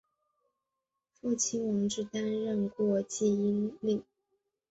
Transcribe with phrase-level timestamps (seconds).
[1.13, 4.03] 父亲王志担任过济阴令。